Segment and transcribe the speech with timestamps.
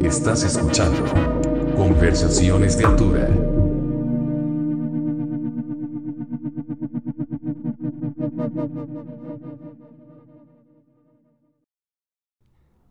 [0.00, 1.04] Estás escuchando
[1.76, 3.28] Conversaciones de Altura.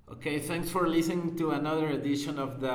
[0.10, 2.68] Okay, thanks for listening to another edition of the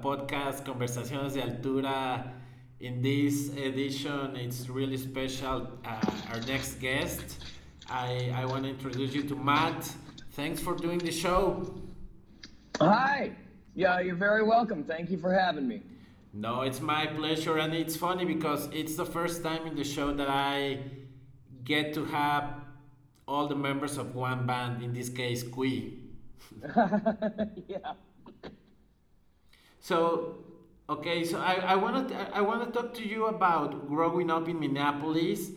[0.00, 2.32] podcast Conversaciones de Altura.
[2.80, 5.68] In this edition, it's really special.
[5.84, 6.00] Uh,
[6.32, 7.44] our next guest,
[7.90, 9.84] I, I want to introduce you to Matt.
[10.32, 11.91] Thanks for doing the show.
[12.88, 13.32] Hi.
[13.74, 14.84] Yeah, you're very welcome.
[14.84, 15.82] Thank you for having me.
[16.34, 20.12] No, it's my pleasure, and it's funny because it's the first time in the show
[20.14, 20.80] that I
[21.64, 22.54] get to have
[23.28, 25.98] all the members of one band, in this case, Qui.
[27.68, 27.92] yeah.
[29.80, 30.36] So,
[30.88, 34.48] okay, so I, I want to I want to talk to you about growing up
[34.48, 35.50] in Minneapolis.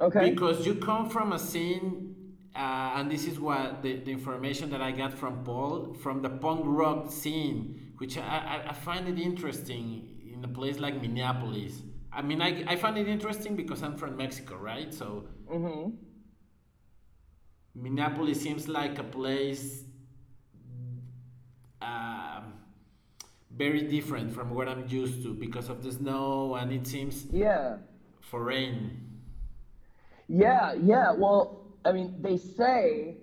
[0.00, 0.30] Okay.
[0.30, 2.07] Because you come from a scene,
[2.54, 6.30] uh, and this is what the, the information that I got from Paul from the
[6.30, 11.82] punk rock scene, which I, I, find it interesting in a place like Minneapolis.
[12.12, 14.92] I mean, I, I find it interesting because I'm from Mexico, right?
[14.92, 15.90] So Mm-hmm.
[17.74, 19.84] Minneapolis seems like a place
[21.80, 22.52] um
[23.50, 27.78] very different from what I'm used to because of the snow, and it seems Yeah.
[28.20, 29.04] foreign.
[30.28, 31.12] Yeah, yeah.
[31.12, 33.16] Well, I mean, they say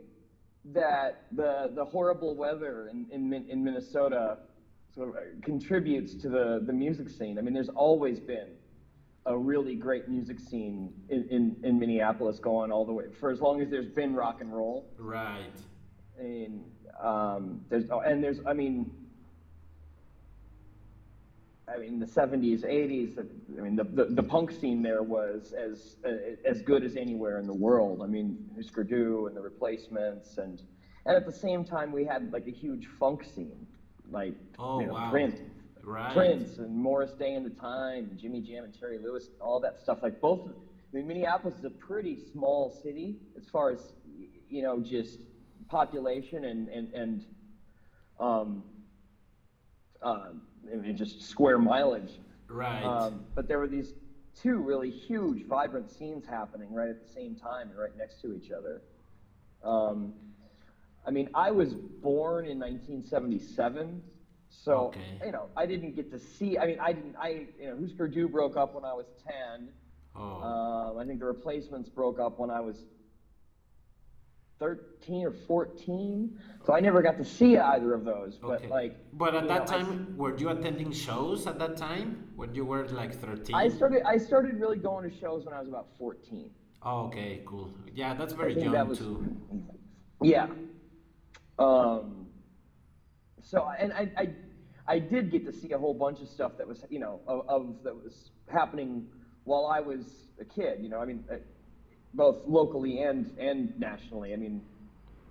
[0.74, 4.40] that the the horrible weather in in, in Minnesota
[4.94, 7.38] sort of contributes to the the music scene.
[7.38, 8.50] I mean, there's always been
[9.28, 13.42] a really great music scene in, in, in Minneapolis going all the way for as
[13.42, 14.88] long as there's been rock and roll.
[15.00, 15.58] Right.
[16.20, 16.64] I mean,
[17.04, 18.90] um, there's oh, and there's I mean,
[21.68, 23.18] I mean the '70s, '80s.
[23.58, 26.12] I mean the, the, the punk scene there was as uh,
[26.46, 28.02] as good as anywhere in the world.
[28.04, 30.62] I mean Husker Du and the Replacements, and
[31.06, 33.68] and at the same time we had like a huge funk scene,
[34.10, 35.10] like Oh, you know, wow.
[35.10, 35.42] Prince,
[35.84, 36.14] Right.
[36.14, 39.80] Prince and Morris Day and the Time, and Jimmy Jam and Terry Lewis, all that
[39.80, 40.00] stuff.
[40.02, 40.52] Like both, I
[40.98, 45.20] mean, Minneapolis is a pretty small city as far as you know, just
[45.70, 47.26] population and and and
[48.20, 48.64] um,
[50.02, 50.30] uh,
[50.94, 52.20] just square mileage.
[52.48, 52.84] Right.
[52.84, 53.94] Um, but there were these
[54.36, 58.34] two really huge, vibrant scenes happening right at the same time and right next to
[58.34, 58.82] each other.
[59.64, 60.14] Um,
[61.08, 64.02] I mean, I was born in 1977,
[64.50, 65.00] so Okay.
[65.26, 66.58] you know, I didn't get to see.
[66.58, 67.16] I mean, I didn't.
[67.20, 69.70] I you know, Husker Du broke up when I was 10.
[70.16, 70.22] oh.
[70.22, 72.86] Um, I think the Replacements broke up when I was
[74.60, 78.38] 13 or 14, so I never got to see either of those.
[78.38, 78.68] But okay.
[78.68, 82.56] like, but at that know, I- time, were you attending shows at that time when
[82.56, 83.54] you were like 13?
[83.56, 86.50] I started I started really going to shows when I was about 14.
[86.84, 87.74] Oh, okay, cool.
[87.94, 89.26] Yeah, that's very young that was- too.
[90.22, 90.48] Yeah.
[91.60, 92.28] Um.
[93.42, 94.30] So I- and I, I
[94.88, 97.48] I did get to see a whole bunch of stuff that was you know of,
[97.50, 99.08] of that was happening
[99.44, 100.80] while I was a kid.
[100.82, 101.36] You know, I mean, uh,
[102.16, 104.34] both locally and and nationally.
[104.34, 104.62] I mean,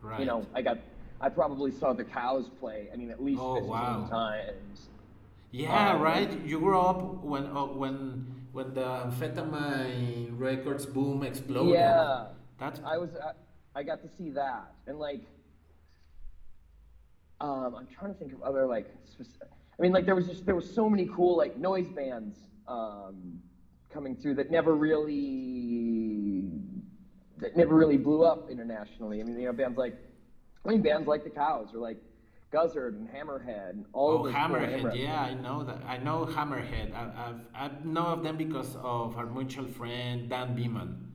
[0.03, 0.21] Right.
[0.21, 0.79] you know, I got
[1.21, 2.89] I probably saw the cows play.
[2.93, 4.07] I mean, at least Oh, 15 wow.
[4.11, 4.89] times.
[5.51, 6.31] Yeah, Um, right.
[6.45, 11.75] You grew up when uh, when when the amphetamine records boom exploded.
[11.75, 12.27] Yeah.
[12.59, 13.33] That's I was I,
[13.81, 15.23] I got to see that and like
[17.41, 20.45] um, I'm trying to think of other like spec- I mean like there was just
[20.47, 22.37] there was so many cool like noise bands
[22.69, 23.41] um,
[23.93, 26.44] coming through that never really
[27.39, 29.21] that never really blew up internationally.
[29.21, 29.97] I mean you know bands like
[30.65, 31.99] I mean bands like the Cows or like
[32.51, 34.97] Guzzard and Hammerhead and all Oh, of those Hammerhead.
[34.97, 35.83] Yeah, I know that.
[35.87, 36.95] I know Hammerhead.
[36.95, 41.11] I, I've I know of them because of our mutual friend Dan Beeman.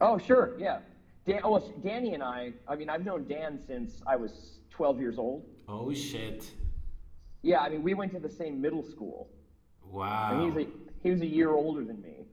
[0.00, 0.78] Oh, sure, yeah.
[1.26, 4.98] Dan, oh, well, Danny and I, I mean, I've known Dan since I was 12
[5.00, 5.44] years old.
[5.68, 6.50] Oh shit!
[7.42, 9.28] Yeah, I mean, we went to the same middle school,
[9.84, 10.30] Wow.
[10.32, 10.68] and he's a
[11.02, 12.26] he was a year older than me.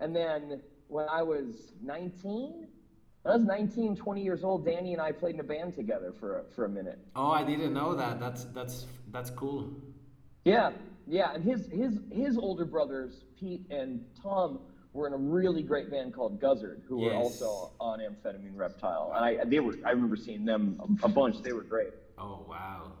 [0.00, 0.60] And then
[0.94, 2.68] when I was 19,
[3.22, 6.12] when I was 19, 20 years old, Danny and I played in a band together
[6.20, 7.00] for a, for a minute.
[7.16, 8.20] oh, I didn't know that.
[8.20, 9.72] That's that's that's cool.
[10.44, 10.70] Yeah,
[11.08, 14.60] yeah, and his his his older brothers, Pete and Tom,
[14.92, 19.12] were in a really great band called Guzzard, who were also on Amphetamine Reptile.
[19.16, 21.42] And I they were I remember seeing them a, a bunch.
[21.42, 21.90] They were great.
[22.16, 22.92] Oh wow.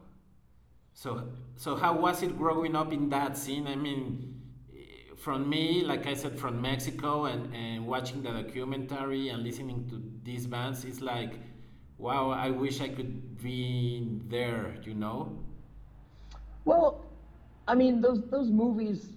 [0.94, 3.68] So so how was it growing up in that scene?
[3.68, 4.34] I mean,
[5.24, 10.02] from me, like I said, from Mexico and, and watching the documentary and listening to
[10.22, 11.32] these bands, it's like,
[11.96, 15.38] wow, I wish I could be there, you know?
[16.66, 17.06] Well,
[17.66, 19.08] I mean those those movies.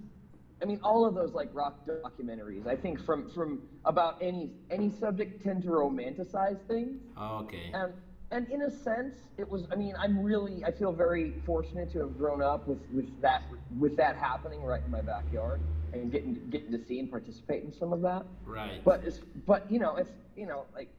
[0.61, 2.65] I mean all of those like rock documentaries.
[2.67, 7.01] I think from from about any any subject tend to romanticize things.
[7.17, 7.71] Oh, okay.
[7.73, 7.91] And
[8.31, 9.63] and in a sense, it was.
[9.71, 10.63] I mean, I'm really.
[10.65, 13.43] I feel very fortunate to have grown up with, with that
[13.79, 15.61] with that happening right in my backyard
[15.93, 18.25] and getting getting to see and participate in some of that.
[18.45, 18.83] Right.
[18.83, 20.89] But it's but you know it's you know like.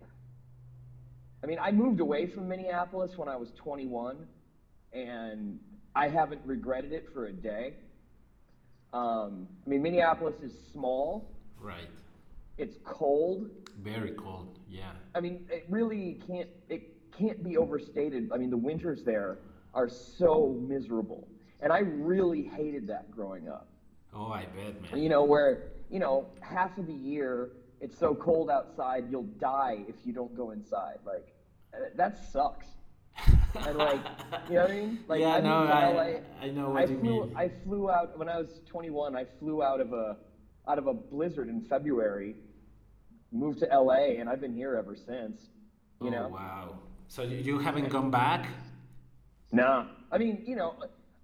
[1.42, 4.16] I mean, I moved away from Minneapolis when I was 21,
[4.92, 5.60] and
[5.94, 7.74] I haven't regretted it for a day.
[8.92, 11.30] Um, I mean, Minneapolis is small.
[11.60, 11.88] Right.
[12.56, 13.48] It's cold.
[13.82, 14.58] Very cold.
[14.68, 14.90] Yeah.
[15.14, 16.82] I mean, it really can't it
[17.16, 18.30] can't be overstated.
[18.32, 19.38] I mean, the winters there
[19.74, 21.28] are so miserable,
[21.60, 23.68] and I really hated that growing up.
[24.14, 25.02] Oh, I bet, man.
[25.02, 27.50] You know, where you know half of the year
[27.80, 30.98] it's so cold outside you'll die if you don't go inside.
[31.06, 31.34] Like
[31.74, 32.66] uh, that sucks.
[33.66, 34.00] and like,
[34.48, 34.98] you know what I mean?
[35.08, 36.46] Like, Yeah, I no, I- LA.
[36.46, 37.36] I know what I you flew, mean.
[37.36, 39.16] I flew out when I was 21.
[39.16, 40.16] I flew out of a
[40.68, 42.36] out of a blizzard in February.
[43.32, 45.48] Moved to LA, and I've been here ever since.
[46.00, 46.28] You oh, know?
[46.28, 46.78] wow.
[47.08, 48.46] So you, you haven't gone back?
[49.52, 49.86] Nah.
[50.10, 50.74] I mean, you know,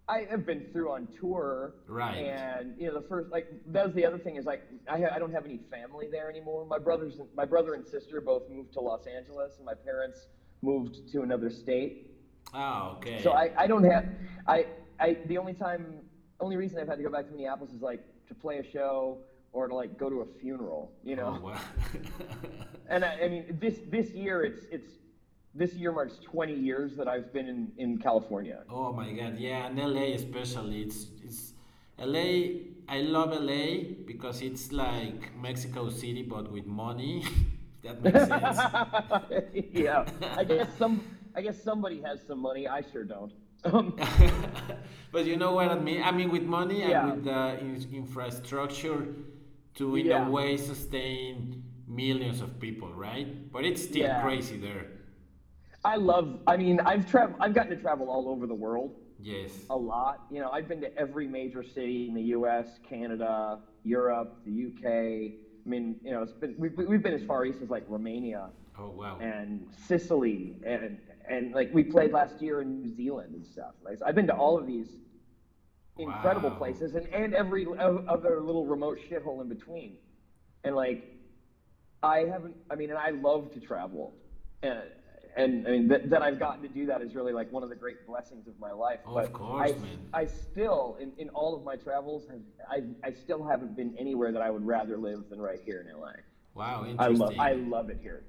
[0.09, 1.75] I have been through on tour.
[1.89, 2.17] Right.
[2.17, 5.15] And you know, the first like that was the other thing is like I ha-
[5.15, 6.67] I don't have any family there anymore.
[6.67, 10.27] My brothers, my brother and sister both moved to Los Angeles, and my parents
[10.62, 12.11] moved to another state.
[12.53, 13.23] Oh, okay.
[13.23, 14.06] So I, I don't have
[14.47, 14.67] I
[15.01, 16.01] I the only time
[16.41, 19.19] only reason I've had to go back to Minneapolis is like to play a show
[19.53, 21.39] or to like go to a funeral, you know.
[21.41, 21.61] Oh, wow.
[22.87, 24.93] And I, I mean this this year it's it's
[25.55, 28.62] this year marks 20 years that I've been in, in California.
[28.69, 30.83] oh my God, yeah, and LA especially.
[30.83, 31.53] It's it's
[31.99, 32.61] LA.
[32.89, 37.25] I love LA because it's like Mexico City but with money.
[37.85, 38.59] that makes sense.
[39.73, 40.05] yeah,
[40.37, 41.03] I guess some
[41.37, 42.67] I guess somebody has some money.
[42.69, 43.33] I sure don't.
[43.65, 43.97] Um,
[45.12, 46.03] but you know what I mean?
[46.03, 46.91] I mean, with money Yeah.
[47.09, 49.06] and with the in- infrastructure
[49.77, 50.27] to, in Yeah.
[50.27, 53.51] a way, sustain millions of people, right?
[53.51, 54.21] But it's still Yeah.
[54.23, 54.87] crazy there.
[55.85, 56.37] I love.
[56.47, 57.37] I mean, I've traveled.
[57.41, 59.71] I've gotten to travel all over the world Yes.
[59.71, 60.21] a lot.
[60.31, 65.35] You know, I've been to every major city in the U.S., Canada, Europe, the U.K.
[65.67, 68.51] I mean, you know, it's been we've, we've been as far east as like Romania
[68.77, 69.19] Oh wow.
[69.21, 70.99] and Sicily and
[71.29, 73.75] and like we played last year in New Zealand and stuff.
[73.83, 74.99] Like so I've been to all of these
[75.99, 76.59] incredible Wow.
[76.59, 79.99] places and and every other little remote shithole in between.
[80.65, 81.01] And like
[82.03, 82.57] I haven't.
[82.71, 84.15] I mean, and I love to travel,
[84.63, 84.91] and
[85.37, 87.69] and I mean that, that I've gotten to do that is really like one of
[87.69, 89.01] the great blessings of my life.
[89.07, 89.99] Of but course, I, man.
[90.13, 92.41] I still, in, in all of my travels, have
[92.71, 96.01] I I still haven't been anywhere that I would rather live than right here in
[96.01, 96.13] LA.
[96.55, 97.23] Wow, interesting.
[97.23, 98.25] I love I love it here.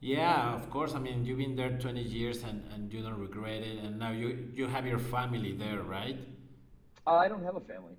[0.00, 0.94] Yeah, of course.
[0.94, 4.10] I mean, you've been there 20 years and, and you don't regret it, and now
[4.10, 6.18] you you have your family there, right?
[7.06, 7.94] Uh, I don't have a family.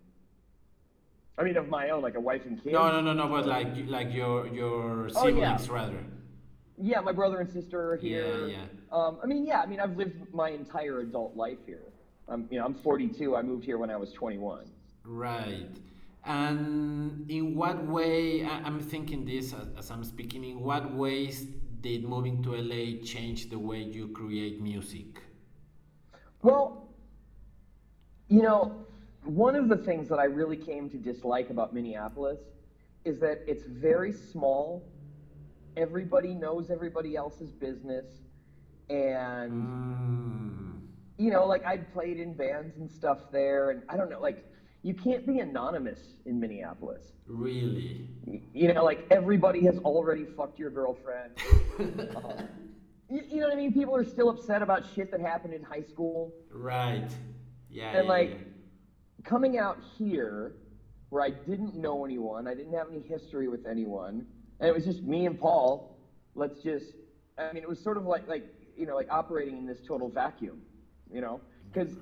[1.37, 2.73] I mean, of my own, like a wife and kids.
[2.73, 3.27] No, no, no, no.
[3.27, 5.57] But like like your your Oh, yeah.
[5.57, 6.03] siblings rather.
[6.77, 8.47] Yeah, my brother and sister are here.
[8.47, 8.57] Yeah,
[8.91, 9.61] Um, I mean, yeah.
[9.61, 11.83] I mean, I've lived my entire adult life here.
[12.27, 13.35] I'm, you know, I'm 42.
[13.35, 14.65] I moved here when I was 21.
[15.05, 15.69] Right.
[16.25, 21.47] And in what way, I'm thinking this as I'm speaking, in what ways
[21.83, 25.21] did moving to LA change the way you create music?
[26.41, 26.87] Well,
[28.29, 28.85] you know,
[29.25, 32.39] one of the things that I really came to dislike about Minneapolis
[33.03, 34.81] is that it's very small.
[35.77, 38.05] Everybody knows everybody else's business.
[38.89, 40.81] And, Mm,
[41.17, 43.71] you know, like I'd played in bands and stuff there.
[43.71, 44.45] And I don't know, like,
[44.83, 47.13] you can't be anonymous in Minneapolis.
[47.27, 48.07] really?
[48.53, 51.31] You know, like everybody has already fucked your girlfriend.
[52.15, 52.47] Um,
[53.09, 53.73] you, you know what I mean?
[53.73, 56.33] People are still upset about shit that happened in high school.
[56.51, 57.09] Right.
[57.69, 57.89] Yeah.
[57.97, 58.37] And yeah, like yeah.
[59.23, 60.53] coming out here
[61.09, 64.25] where I didn't know anyone, I didn't have any history with anyone,
[64.59, 65.97] and it was just me and Paul.
[66.35, 66.93] Let's just
[67.37, 68.45] I mean it was sort of like like
[68.77, 70.61] you know like operating in this total vacuum,
[71.11, 71.41] you know?
[71.73, 71.95] Cuz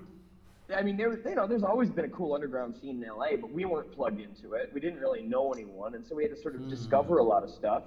[0.76, 3.52] I mean there you know there's always been a cool underground scene in LA, but
[3.52, 4.72] we weren't plugged into it.
[4.74, 7.44] We didn't really know anyone, and so we had to sort of discover a lot
[7.44, 7.84] of stuff.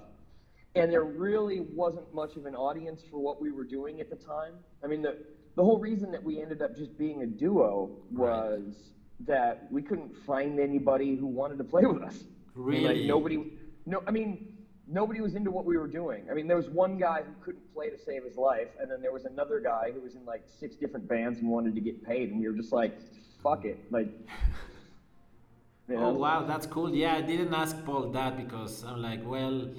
[0.75, 4.17] And there really wasn't much of an audience for what we were doing at the
[4.17, 4.55] time.
[4.83, 5.17] I mean, the
[5.55, 8.91] the whole reason that we ended up just being a duo was
[9.21, 12.25] that we couldn't find anybody who wanted to play with us.
[12.55, 12.99] Really?
[12.99, 13.53] like nobody.
[13.85, 14.54] No, I mean
[14.87, 16.25] nobody was into what we were doing.
[16.29, 19.01] I mean, there was one guy who couldn't play to save his life, and then
[19.01, 22.03] there was another guy who was in like six different bands and wanted to get
[22.03, 22.97] paid, and we were just like,
[23.43, 24.07] fuck it, like.
[25.89, 26.05] you know?
[26.05, 26.93] Oh wow, that's cool.
[26.93, 29.69] Yeah, I didn't ask Paul that because I'm like, well,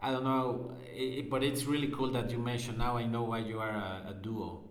[0.00, 2.78] I don't know, i but it's really cool that you mentioned.
[2.78, 4.64] Now I know why you are a, a duo.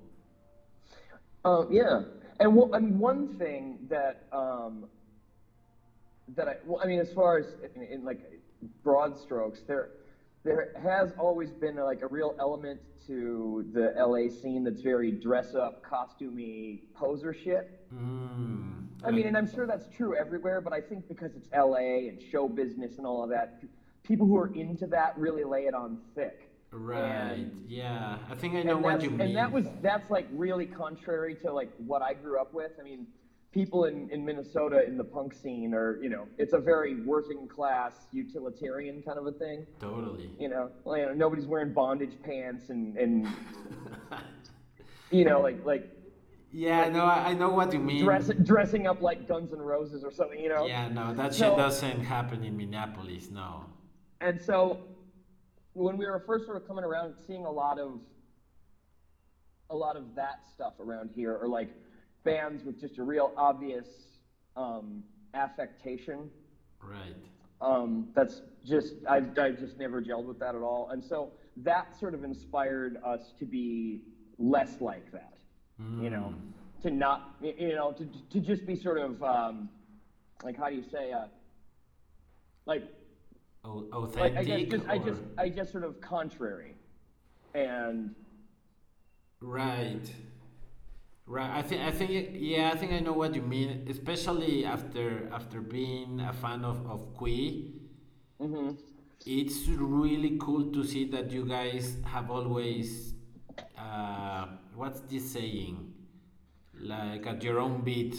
[1.44, 2.02] Um, yeah,
[2.40, 4.86] and well, I mean, one thing that um,
[6.36, 8.20] that I well, I mean, as far as in, in like
[8.84, 9.90] broad strokes, there
[10.44, 15.54] there has always been like a real element to the LA scene that's very dress
[15.54, 17.80] up, costumey, poser shit.
[17.94, 22.08] Mm, I mean, and I'm sure that's true everywhere, but I think because it's LA
[22.10, 23.62] and show business and all of that,
[24.04, 26.50] people who are into that really lay it on thick.
[26.72, 27.34] right.
[27.34, 29.22] and- yeah, I think I know what you mean.
[29.22, 32.72] and that was that's like really contrary to like what I grew up with.
[32.80, 33.06] I mean,
[33.52, 37.48] people in, in Minnesota in the punk scene are, you know, it's a very working
[37.48, 39.66] class utilitarian kind of a thing.
[39.80, 40.30] totally.
[40.40, 43.28] You know, like, you know, nobody's wearing bondage pants and and
[45.12, 45.90] you know like like
[46.52, 48.04] Yeah, no, I, I know what you mean.
[48.04, 50.40] dress, dressing up like Guns N' Roses or something.
[50.40, 50.66] You know.
[50.66, 53.30] Yeah, no, that So- shit doesn't happen in Minneapolis.
[53.32, 53.66] No.
[54.22, 54.80] And so
[55.74, 58.00] when we were first sort of coming around, seeing a lot of
[59.70, 61.70] a lot of that stuff around here, or like
[62.24, 63.88] bands with just a real obvious
[64.56, 66.30] um, affectation.
[66.82, 67.16] Right.
[67.62, 71.98] Um, that's just I've, I've just never gelled with that at all, and so that
[72.00, 74.02] sort of inspired us to be
[74.40, 75.34] less like that.
[76.00, 76.36] You know,
[76.84, 79.70] to not you know to to just be sort of um,
[80.44, 81.26] like how do you say uh,
[82.66, 82.84] like
[83.64, 86.76] O- like I guess just I just I just sort of contrary,
[87.54, 88.16] and
[89.40, 90.14] Right.
[91.32, 91.50] Right.
[91.50, 95.62] I think I think yeah, I think I know what you mean, especially after after
[95.62, 97.72] being a fan of of Qui.
[98.40, 98.76] mhm.
[99.26, 103.14] It's really cool to see that you guys have always
[103.78, 105.94] uh, what's this saying?
[106.94, 108.16] Like at your own beat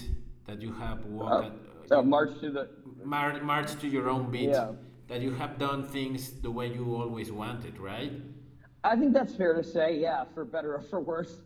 [0.46, 1.52] that you have walked at,
[1.88, 2.64] so march to the
[3.04, 4.50] mar- march to your own beat.
[4.56, 4.72] Yeah.
[5.08, 8.12] That you have done things the way you always wanted, right?
[8.84, 11.42] I think that's fair to say, yeah, for better or for worse.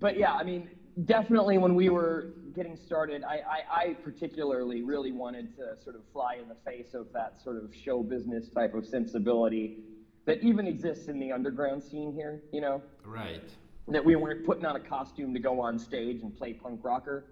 [0.00, 0.68] But yeah, I mean,
[1.04, 6.02] definitely when we were getting started, I, I, I particularly really wanted to sort of
[6.12, 9.78] fly in the face of that sort of show business type of sensibility
[10.24, 12.82] that even exists in the underground scene here, you know?
[13.04, 13.42] Right.
[13.88, 17.24] That we weren't putting on a costume to go on stage and play punk rocker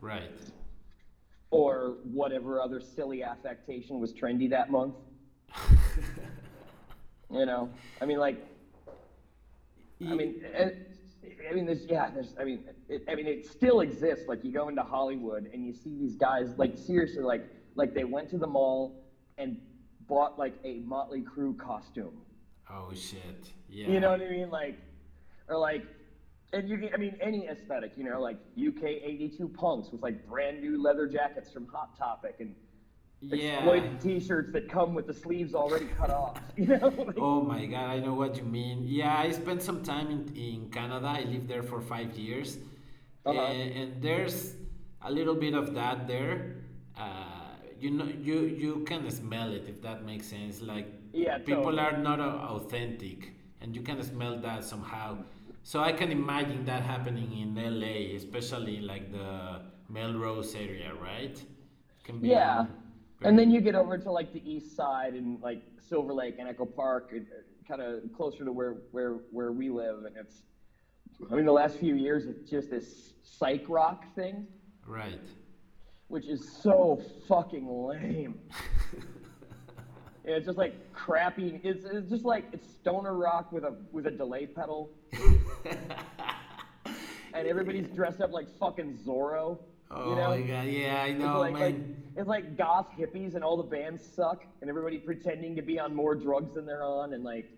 [0.00, 0.30] Right.
[1.50, 4.94] or whatever other silly affectation was trendy that month.
[7.30, 8.44] you know, I mean, like,
[10.06, 10.44] I mean,
[11.50, 14.26] I mean, there's yeah, there's I mean, it, I mean, it still exists.
[14.28, 18.04] Like you go into Hollywood and you see these guys, like seriously, like like they
[18.04, 19.04] went to the mall
[19.38, 19.56] and
[20.08, 22.22] bought like a Motley Crue costume.
[22.70, 23.52] Oh shit.
[23.68, 23.88] Yeah.
[23.88, 24.50] You know what I mean?
[24.50, 24.78] Like,
[25.48, 25.84] or like,
[26.52, 30.26] and you can, I mean, any aesthetic, you know, like UK 82 punks with like
[30.26, 32.54] brand new leather jackets from Hot Topic and
[33.20, 33.56] Yeah.
[33.56, 36.88] exploited t-shirts that come with the sleeves already cut off, you know?
[36.96, 38.84] Like, Oh my god, I know what you mean.
[38.86, 41.06] Yeah, I spent some time in, in Canada.
[41.08, 42.58] I lived there for five years.
[43.26, 43.38] Uh-huh.
[43.40, 44.54] And, and there's
[45.02, 46.56] a little bit of that there.
[46.96, 50.62] Uh, you know, you you can smell it if that makes sense.
[50.62, 51.80] Like Yeah, people totally.
[51.80, 55.18] are not uh, authentic, and you can smell that somehow.
[55.62, 61.36] So I can imagine that happening in LA, especially like the Melrose area, right?
[62.04, 62.66] Can be Yeah.
[63.22, 63.66] And then you mm-hmm.
[63.66, 67.18] get over to like the east side and like Silver Lake and Echo Park, uh,
[67.66, 70.04] kind of closer to where, where, where we live.
[70.04, 70.42] And it's,
[71.30, 74.46] I mean, the last few years, it's just this psych rock thing,
[74.86, 75.20] right.
[76.06, 78.38] which is so fucking lame.
[78.92, 79.00] Yeah,
[80.36, 81.60] it's just like crappy.
[81.64, 84.90] It's, it's just like it's stoner rock with a with a delay pedal,
[87.34, 89.58] and everybody's dressed up like fucking Zorro.
[89.90, 90.26] Oh you know?
[90.26, 92.02] Oh, my god, yeah, I It's know, like, like man.
[92.16, 95.94] it's like goth hippies and all the bands suck and everybody pretending to be on
[95.94, 97.48] more drugs than they're on and like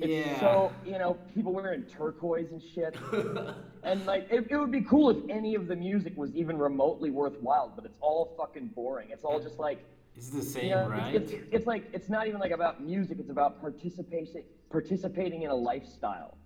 [0.00, 0.40] it's yeah.
[0.40, 2.96] so you know people wearing turquoise and shit
[3.82, 7.10] and like it, it would be cool if any of the music was even remotely
[7.10, 9.84] worthwhile but it's all fucking boring it's all just like
[10.16, 11.14] it's the same, you know, right?
[11.14, 15.50] it's, it's, it's like it's not even like about music it's about participating participating in
[15.50, 16.36] a lifestyle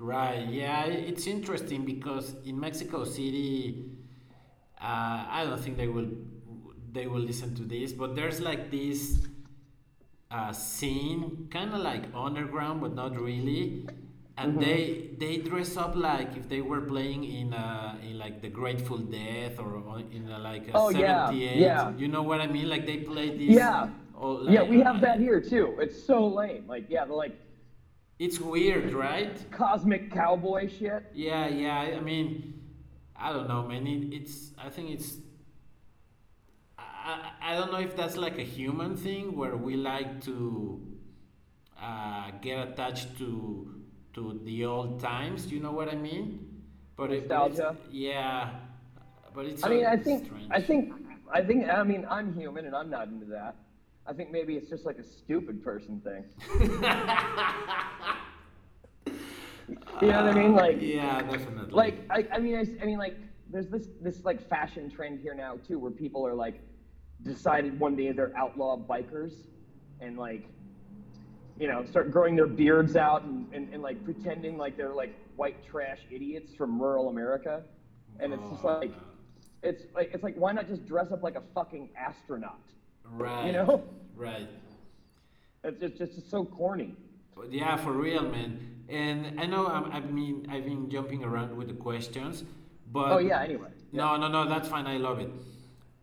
[0.00, 0.48] Right.
[0.48, 3.84] Yeah, it's interesting because in Mexico City,
[4.80, 6.08] uh, I don't think they will
[6.92, 9.20] they will listen to this, but there's like this
[10.30, 13.86] uh, scene, kind of like underground, but not really.
[14.38, 14.60] And Mm-hmm.
[14.60, 18.96] they they dress up like if they were playing in uh, in like the Grateful
[18.96, 21.60] Death or in a, like a Oh, yeah, 78.
[21.60, 21.92] yeah.
[21.98, 22.70] You know what I mean?
[22.70, 23.56] Like they play this.
[23.58, 27.36] yeah all, yeah we have that here too it's so lame like yeah like
[28.20, 29.34] It's weird, right?
[29.50, 31.96] cosmic cowboy shit Yeah, yeah.
[31.96, 32.28] I- mean,
[33.16, 33.86] I don't know, man.
[33.86, 34.52] It, it's.
[34.58, 35.16] I think it's.
[36.78, 40.80] I, I don't know if that's like a human thing where we like to
[41.80, 43.30] uh, get attached to
[44.14, 45.50] to the old times.
[45.52, 46.62] You know what I mean?
[46.96, 48.50] But it, it's- yeah.
[49.34, 49.64] But it's.
[49.64, 50.48] I mean, I think, strange.
[50.50, 50.92] I think,
[51.32, 53.54] I think, I mean, I'm human and I'm not into that.
[54.10, 56.24] I think maybe it's just like a stupid person thing.
[59.06, 60.52] you know what I mean?
[60.52, 61.70] Like, yeah, definitely.
[61.72, 63.16] like I, I mean, I, I mean, like,
[63.52, 66.60] there's this this like fashion trend here now too, where people are like
[67.22, 69.32] decided one day they're outlaw bikers,
[70.00, 70.44] and like,
[71.60, 75.14] you know, start growing their beards out and, and, and like pretending like they're like
[75.36, 77.62] white trash idiots from rural America,
[78.18, 78.92] and it's just Oh, like,
[79.62, 82.58] it's like it's like why not just dress up like a fucking astronaut?
[83.10, 83.46] Right.
[83.46, 83.82] You know,
[84.16, 84.48] Right.
[85.64, 86.94] it's just just so corny.
[87.50, 88.60] Yeah, for real, man.
[88.88, 92.44] And I know I'm, I mean I've been jumping around with the questions,
[92.92, 93.40] but Oh yeah.
[93.42, 93.70] Anyway.
[93.92, 94.86] no, no, no, that's fine.
[94.86, 95.30] I love it.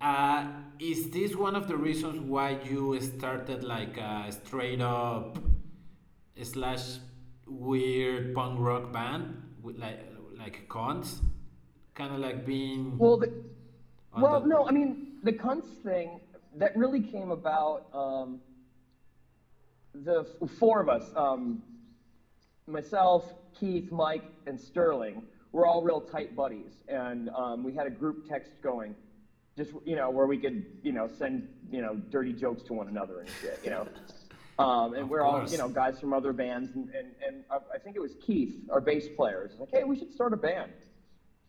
[0.01, 0.47] Uh,
[0.79, 5.37] is this one of the reasons why you started like a straight up
[6.43, 6.97] slash
[7.47, 9.99] weird punk rock band with like
[10.37, 11.21] like cons,
[11.95, 13.31] kind of like being Well, the,
[14.15, 16.19] well, the- no, I mean the cunts thing
[16.59, 17.83] that really came about.
[17.93, 18.39] Um,
[19.93, 21.59] the f- four of us, um,
[22.67, 23.25] myself,
[23.59, 28.27] Keith, Mike, and Sterling, we're all real tight buddies, and um, we had a group
[28.27, 28.95] text going,
[29.57, 32.87] just you know, where we could you know send you know dirty jokes to one
[32.87, 33.87] another and shit, you know.
[34.59, 37.57] Um, and Of we're all you know guys from other bands, and and, and I
[37.75, 40.35] I think it was Keith, our bass player, was like, hey, we should start a
[40.37, 40.73] band.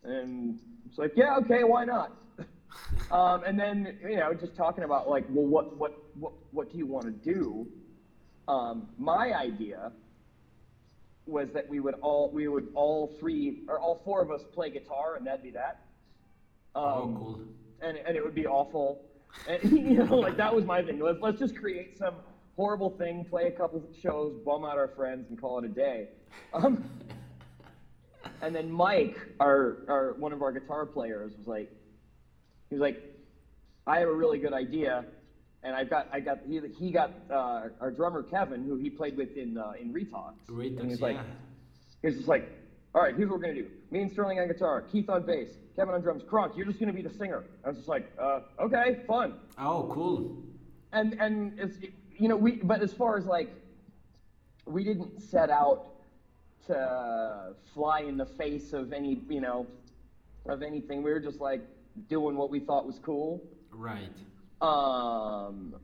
[0.04, 2.12] And it's like, yeah, okay, why not?
[3.10, 6.78] um, and then you know, just talking about like, well, what what what what do
[6.78, 7.66] you want to do?
[8.46, 9.92] Um, my idea
[11.26, 14.70] was that we would all we would all three or all four of us play
[14.70, 15.82] guitar, and that'd be that.
[16.74, 17.40] Um, oh cool.
[17.82, 19.04] and, and it would be awful.
[19.48, 21.00] And you know, like that was my thing.
[21.00, 22.14] Let's let's just create some
[22.56, 26.08] horrible thing, play a couple shows, bum out our friends, and call it a day.
[26.52, 26.84] Um,
[28.42, 31.70] and then Mike, our our one of our guitar players, was like,
[32.68, 33.02] he was like,
[33.86, 35.04] I have a really good idea,
[35.62, 39.16] and I've got I got he, he got uh, our drummer Kevin, who he played
[39.16, 41.22] with in uh, in Retox, Retox, and he's like, yeah.
[42.02, 42.48] he was just like,
[42.94, 43.66] all right, here's what we're gonna do.
[43.90, 46.92] Me and Sterling on guitar, Keith on bass, Kevin on drums, Cronk, you're just gonna
[46.92, 47.44] be the singer.
[47.64, 49.34] I was just like, uh, okay, fun.
[49.58, 50.36] Oh cool.
[50.92, 51.78] And and it's
[52.18, 53.50] you know we but as far as like
[54.66, 55.86] we didn't set out
[56.66, 59.66] to fly in the face of any you know
[60.46, 61.02] of anything.
[61.02, 61.62] We were just like
[62.06, 63.42] doing what we thought was cool.
[63.70, 64.16] Right.
[64.60, 65.74] Um,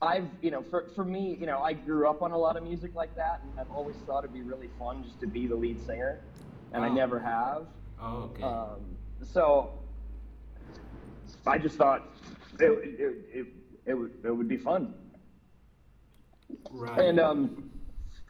[0.00, 2.62] I've, you know, for, for me, you know, I grew up on a lot of
[2.62, 5.56] music like that, and I've always thought it'd be really fun just to be the
[5.56, 6.20] lead singer,
[6.72, 6.94] and I Oh.
[6.94, 7.66] never have.
[8.00, 8.42] Oh, okay.
[8.44, 9.70] Um, so
[11.46, 12.02] I just thought
[12.60, 13.46] it, it, it,
[13.86, 14.94] it, would, it would be fun.
[16.70, 17.00] right.
[17.00, 17.70] And um,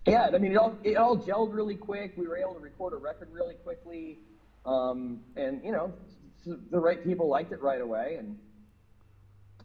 [0.06, 2.14] yeah, I mean, it all it all gelled really quick.
[2.16, 4.20] We were able to record a record really quickly,
[4.64, 5.92] um, and you know,
[6.46, 8.38] the right people liked it right away, and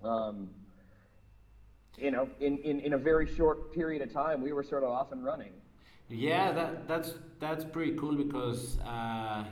[0.03, 0.49] um,
[1.97, 4.89] you know, in, in, in a very short period of time, we were sort of
[4.89, 5.51] off and running.
[6.09, 9.45] Yeah, that that's that's pretty cool because uh,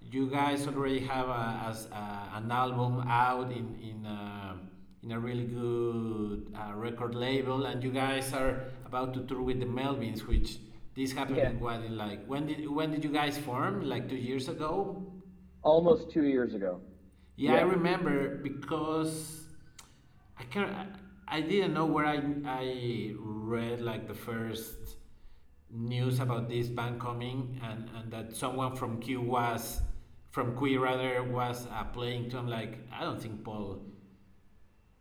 [0.00, 4.54] you guys already have a, as, uh, an album out in in uh,
[5.02, 9.60] in a really good uh, record label, and you guys are about to tour with
[9.60, 10.58] the Melvins, which
[10.96, 11.50] this happened Yeah.
[11.50, 13.82] in what in like when did when did you guys form?
[13.88, 15.06] Like two years ago?
[15.64, 16.80] Almost two years ago.
[17.36, 19.42] Yeah, I remember because
[20.38, 20.86] I can I,
[21.28, 24.96] I didn't know where I I read like the first
[25.70, 29.82] news about this band coming and, and that someone from Q was
[30.30, 32.38] from Queer rather was uh, playing to.
[32.38, 33.80] I'm like I don't think Paul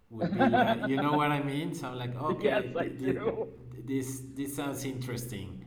[0.10, 1.73] would be like, you know what I mean?
[1.73, 3.47] So I'm like okay, Yes, I thi- thi- do.
[3.86, 5.65] this this sounds interesting.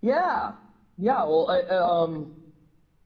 [0.00, 0.52] Yeah,
[0.98, 1.24] yeah.
[1.24, 2.32] Well, I, I, um,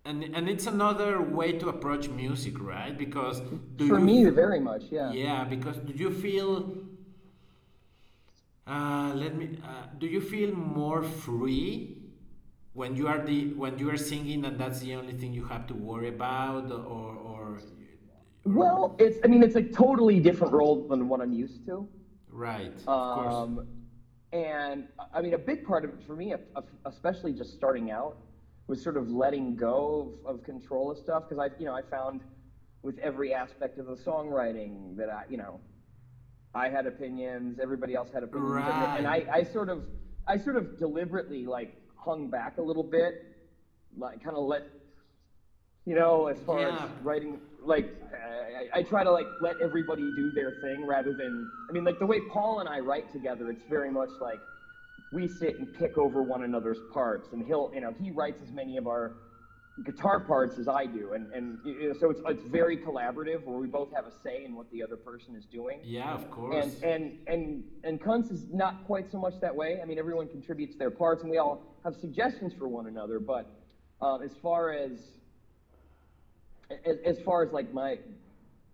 [0.06, 2.96] And, and it's another way to approach music, right?
[2.96, 3.40] Because
[3.76, 4.84] do for you me, very much.
[4.90, 5.10] Yeah.
[5.12, 6.76] Yeah, because do you feel?
[8.66, 9.58] Uh, let me.
[9.64, 11.96] Uh, do you feel more free
[12.74, 15.66] when you are the when you are singing and that's the only thing you have
[15.68, 17.60] to worry about, or or?
[18.44, 19.18] Well, it's.
[19.24, 21.88] I mean, it's a totally different role than what I'm used to.
[22.28, 22.76] Right.
[22.86, 23.34] Of course.
[23.34, 23.66] Um,
[24.34, 26.34] and I mean, a big part of it for me,
[26.84, 28.18] especially just starting out,
[28.66, 31.82] was sort of letting go of, of control of stuff because I, you know, I
[31.82, 32.22] found
[32.82, 35.60] with every aspect of the songwriting that I, you know,
[36.54, 39.82] I had opinions, everybody else had opinions, and, and I, I sort of,
[40.26, 43.14] I sort of deliberately like hung back a little bit,
[43.96, 44.62] like kind of let,
[45.84, 46.84] you know, as far Yeah.
[46.84, 51.50] as writing, like I, I try to like let everybody do their thing rather than,
[51.68, 54.38] I mean, like the way Paul and I write together, it's very much like
[55.14, 58.50] we sit and pick over one another's parts, and he'll, you know, he writes as
[58.52, 59.14] many of our
[59.84, 63.58] guitar parts as I do, and and you know, so it's it's very collaborative where
[63.58, 65.80] we both have a say in what the other person is doing.
[65.84, 66.80] Yeah, of course.
[66.82, 69.78] And and and and Cunts is not quite so much that way.
[69.80, 73.20] I mean, everyone contributes their parts, and we all have suggestions for one another.
[73.20, 73.46] But
[74.02, 74.92] um, as far as,
[76.84, 77.98] as as far as like my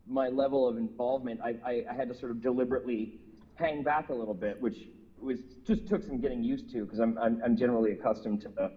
[0.07, 3.21] my level of involvement, I, I, I had to sort of deliberately
[3.55, 4.77] hang back a little bit, which
[5.21, 8.71] was just took some getting used to because I'm, I'm I'm generally accustomed to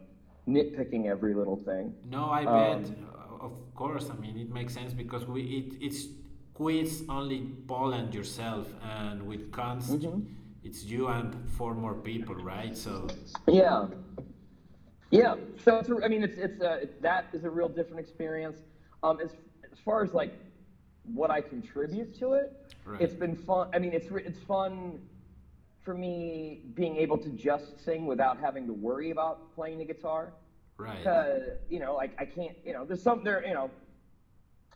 [0.48, 1.94] nitpicking every little thing.
[2.10, 2.92] No, I Um, bet.
[3.42, 6.08] Of course, I mean it makes sense because we it it's
[6.54, 10.22] quiz only Paul and yourself, and with Cunts, Mm-hmm.
[10.64, 12.76] it's you and four more people, right?
[12.78, 13.08] So
[13.48, 13.88] Yeah.
[15.12, 15.36] Yeah.
[15.64, 18.60] So it's, a- I mean, it's it's uh, it, that is a real different experience.
[19.04, 19.32] Um, as
[19.72, 20.34] as far as like
[21.20, 22.48] what I contribute to it,
[22.86, 23.02] Right.
[23.02, 23.70] it's been fun.
[23.74, 25.00] I mean, it's it's fun
[25.84, 30.34] for me being able to just sing without having to worry about playing the guitar.
[30.78, 31.06] right.
[31.06, 32.56] Uh, you know, like I can't.
[32.66, 33.46] You know, there's some there.
[33.46, 33.70] You know,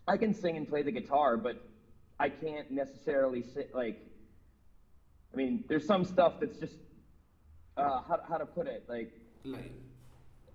[0.07, 1.61] I can sing and play the guitar, but
[2.19, 3.99] I can't necessarily sit like.
[5.33, 6.77] I mean, there's some stuff that's just
[7.77, 9.11] uh, how how to put it like
[9.45, 9.71] like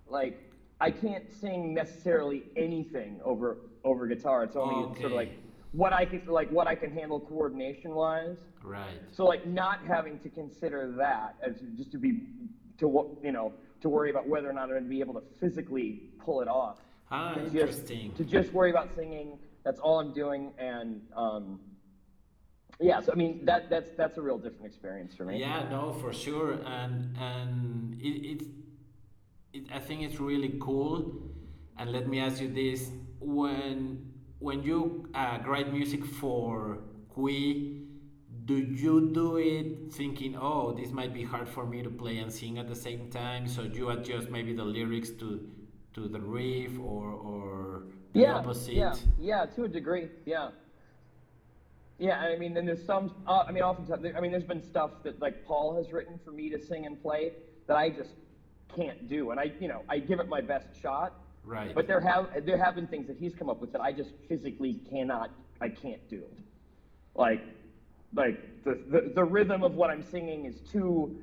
[0.07, 0.39] like
[0.79, 4.43] I can't sing necessarily anything over over guitar.
[4.43, 5.31] It's only sort of like
[5.73, 8.37] what I can like what I can handle coordination wise.
[8.63, 9.01] right.
[9.11, 12.21] So like not having to consider that as just to be
[12.77, 15.15] to what you know to worry about whether or not I'm going to be able
[15.15, 16.77] to physically pull it off.
[17.11, 18.13] Ah, To just- interesting.
[18.13, 19.37] to just worry about singing.
[19.65, 21.59] That's all I'm doing, and um,
[22.79, 22.99] yeah.
[23.01, 25.39] So I mean that that's that's a real different experience for me.
[25.39, 28.47] Yeah, no, for sure, and and it, it,
[29.53, 31.13] it I think it's really cool.
[31.77, 34.12] And let me ask you this: when
[34.43, 36.79] when you uh, write music for
[37.13, 37.81] Qui,
[38.43, 42.29] do you do it thinking, oh, this might be hard for me to play and
[42.31, 43.47] sing at the same time?
[43.47, 45.49] So you adjust maybe the lyrics to
[45.93, 48.73] to the riff or or the yeah, opposite.
[48.73, 50.49] yeah, yeah, to a degree, yeah.
[51.99, 53.15] Yeah, I mean, and there's some.
[53.25, 56.31] Uh, I mean, oftentimes, I mean, there's been stuff that like Paul has written for
[56.31, 57.31] me to sing and play
[57.67, 58.15] that I just
[58.75, 61.22] can't do, and I, you know, I give it my best shot.
[61.45, 61.75] Right.
[61.75, 64.11] But there have there have been things that he's come up with that I just
[64.29, 65.29] physically cannot,
[65.59, 66.23] I can't do.
[67.15, 67.41] Like,
[68.13, 71.15] like the the, the rhythm of what I'm singing is too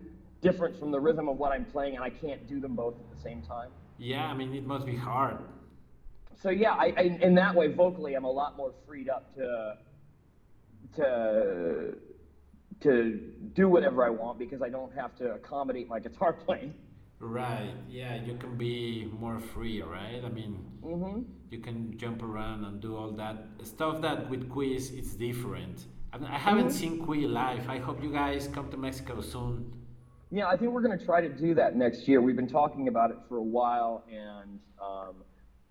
[0.42, 3.16] different from the rhythm of what I'm playing, and I can't do them both at
[3.16, 3.70] the same time.
[3.98, 5.38] yeah, I mean, it must be hard.
[6.42, 9.76] so yeah, I, I in that way vocally I'm a lot more freed up to
[10.96, 11.96] to
[12.80, 13.20] to
[13.54, 16.74] do whatever I want because I don't have to accommodate my guitar playing.
[17.20, 17.74] Right.
[17.88, 20.22] Yeah, you can be more free, right?
[20.24, 24.90] I mean, hmm you can jump around and do all that stuff that with quiz
[24.90, 25.87] it's different.
[26.12, 27.68] I, I haven't seen Quiz live.
[27.68, 29.72] I hope you guys come to Mexico soon.
[30.30, 32.20] Yeah, I think we're going to try to do that next year.
[32.22, 35.16] We've been talking about it for a while, and um,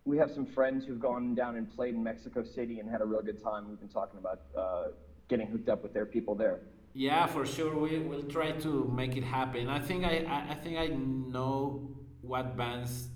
[0.04, 3.06] we have some friends who've gone down and played in Mexico City and had a
[3.06, 3.70] real good time.
[3.70, 4.88] We've been talking about uh,
[5.30, 6.60] getting hooked up with their people there.
[7.00, 7.74] Yeah, for sure.
[7.78, 9.70] We will try to make it happen.
[9.70, 13.08] I think I, I, I think I know what bands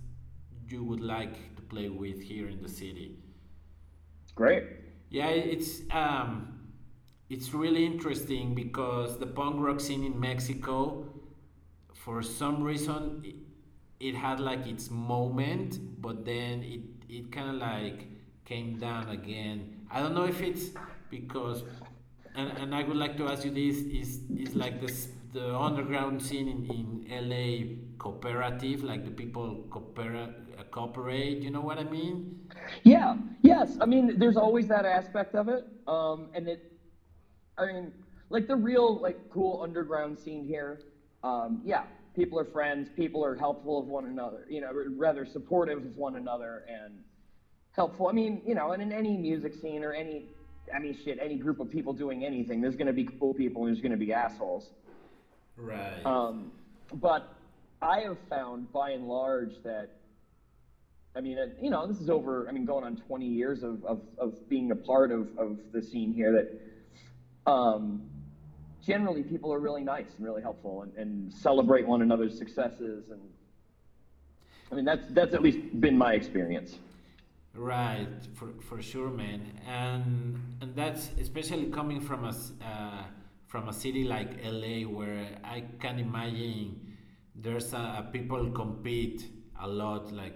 [0.70, 3.18] you would like to play with here in the city.
[4.36, 4.64] Great.
[5.10, 6.60] Yeah, it's um,
[7.30, 11.06] it's really interesting because the punk rock scene in Mexico,
[11.94, 13.36] for some reason, it,
[14.00, 18.08] it had like its moment, but then it it kind of like
[18.46, 19.82] came down again.
[19.92, 20.70] I don't know if it's
[21.10, 21.64] because,
[22.36, 26.22] and, and I would like to ask you this: is is like this the underground
[26.22, 31.40] scene in, in LA cooperative, like the people coopera, uh, cooperate?
[31.40, 32.40] You know what I mean?
[32.84, 33.78] Yeah, yes.
[33.82, 35.68] I mean, there's always that aspect of it.
[35.88, 36.72] Um, and it,
[37.58, 37.92] I mean,
[38.30, 40.82] like the real, like, cool underground scene here.
[41.24, 41.84] Um, yeah,
[42.16, 42.90] people are friends.
[42.96, 44.46] People are helpful of one another.
[44.50, 47.00] You know, rather supportive of one another and
[47.72, 48.08] helpful.
[48.08, 50.28] I mean, you know, and in any music scene or any,
[50.74, 53.66] I mean, shit, any group of people doing anything, there's going to be cool people
[53.66, 54.70] and there's going to be assholes.
[55.58, 56.06] Right.
[56.06, 56.52] Um,
[56.94, 57.34] but
[57.82, 59.90] I have found by and large that,
[61.16, 63.84] I mean, uh, you know, this is over, I mean, going on 20 years of,
[63.86, 68.02] of, of being a part of, of the scene here that um,
[68.86, 73.06] generally people are really nice and really helpful and, and celebrate one another's successes.
[73.12, 73.22] And
[74.72, 76.78] I mean, that's, that's at least been my experience.
[77.56, 83.04] Right, for, for sure, man, and and that's especially coming from a s- uh,
[83.48, 86.82] from a city like LA, where I can imagine
[87.36, 89.28] there's a, a people compete
[89.62, 90.36] a lot, like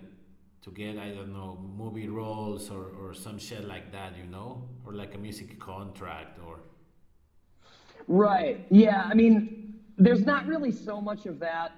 [0.61, 4.69] to get I don't know movie roles or, or some shit like that, you know,
[4.85, 6.59] or like a music contract or
[8.07, 8.65] Right.
[8.69, 9.07] Yeah.
[9.09, 11.71] I mean, there's not really so much of that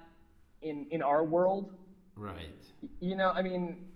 [0.62, 1.72] in, in our world.
[2.16, 2.62] right,
[3.00, 3.86] you know, I mean,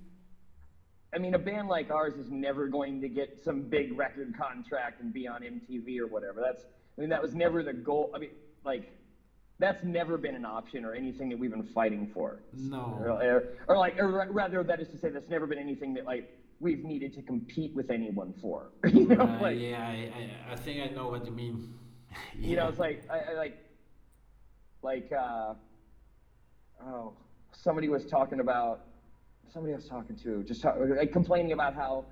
[1.15, 5.01] I mean, a band like ours is never going to get some big record contract
[5.01, 6.41] and be on MTV or whatever.
[6.41, 6.65] That's,
[6.99, 8.11] I mean, that was never the goal.
[8.15, 8.31] I mean,
[8.65, 8.91] like,
[9.61, 12.41] that's never been an option or anything that we've been fighting for.
[12.53, 12.99] No.
[13.01, 16.05] Or, or, or like, or rather, that is to say, that's never been anything that
[16.05, 18.71] like we've needed to compete with anyone for.
[18.85, 21.75] you know, Uh, like, yeah, I, I, I think I know what you mean.
[22.39, 23.57] you know, it's like, I, I like,
[24.83, 25.55] like, uh,
[26.85, 27.13] oh,
[27.53, 28.81] somebody was talking about,
[29.53, 32.05] somebody I was talking to, just talk, like complaining about how,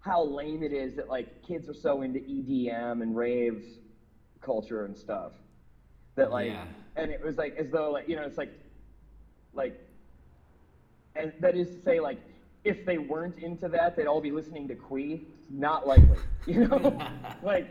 [0.00, 3.64] how lame it is that like kids are so into EDM and rave
[4.40, 5.32] culture and stuff.
[6.16, 6.64] That like, Yeah.
[6.96, 8.52] and it was like as though like you know it's like,
[9.54, 9.78] like,
[11.16, 12.20] and that is to say like
[12.64, 15.26] if they weren't into that they'd all be listening to Qui.
[15.52, 16.98] Not likely, you know,
[17.42, 17.66] like.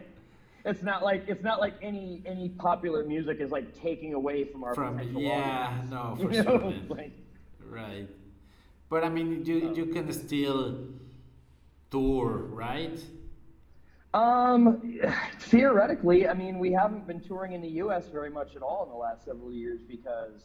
[0.66, 4.66] It's not like it's not like any any popular music is like taking away from
[4.66, 6.74] our From yeah, audience, no, for sure.
[6.90, 7.14] Like,
[7.66, 8.10] Right.
[8.90, 10.78] But I mean, you you can still
[11.92, 13.00] tour, right?
[14.14, 15.00] Um,
[15.40, 18.08] theoretically, I mean, we haven't been touring in the U.S.
[18.08, 20.42] very much at all in the last several years because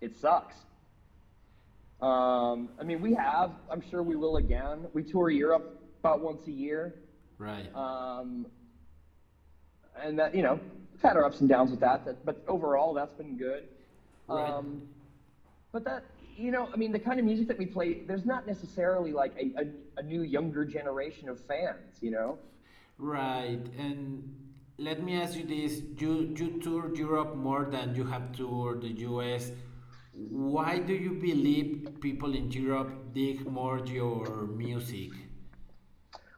[0.00, 0.54] it sucks.
[2.00, 3.50] Um, I mean, we have.
[3.68, 4.86] I'm sure we will again.
[4.92, 6.94] We tour Europe about once a year,
[7.38, 7.74] Right.
[7.74, 8.46] um,
[10.00, 10.60] and that you know,
[10.92, 12.04] we've had our ups and downs with that.
[12.04, 13.64] that but overall, that's been good.
[14.28, 14.48] Right.
[14.48, 14.82] Um,
[15.72, 16.04] but that
[16.38, 19.34] you know, I mean, the kind of music that we play, there's not necessarily like
[19.36, 19.64] a, a,
[19.98, 21.98] a new younger generation of fans.
[22.00, 22.38] You know.
[22.96, 23.60] Right.
[23.76, 24.22] And
[24.78, 28.92] let me ask you this: you you toured Europe more than you have toured the
[29.10, 29.50] U.S.
[30.12, 35.10] Why do you believe people in Europe dig more your music?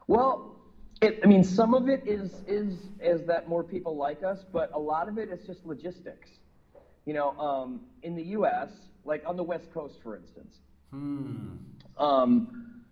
[0.06, 0.56] Well,
[1.00, 4.70] it, I mean, some of it is is is that more people like us, but
[4.74, 6.30] a lot of it is just logistics.
[7.06, 8.68] You know, um, in the U.S.,
[9.04, 10.56] like on the West Coast, for instance,
[10.90, 11.56] Hmm.
[11.98, 12.82] um,